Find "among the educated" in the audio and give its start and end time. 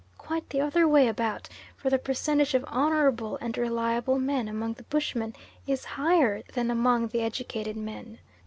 6.71-7.77